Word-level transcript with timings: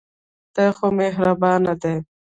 خدای 0.49 0.69
خو 0.77 0.87
مهربانه 0.99 1.73
دی. 1.81 1.95